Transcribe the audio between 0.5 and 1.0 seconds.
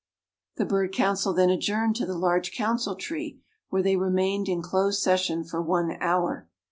The bird